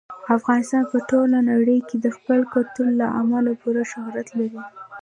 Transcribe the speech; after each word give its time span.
افغانستان 0.37 0.83
په 0.91 0.97
ټوله 1.09 1.37
نړۍ 1.51 1.79
کې 1.87 1.97
د 1.99 2.07
خپل 2.17 2.39
کلتور 2.53 2.89
له 3.01 3.07
امله 3.19 3.51
پوره 3.61 3.83
شهرت 3.91 4.27
لري. 4.37 4.61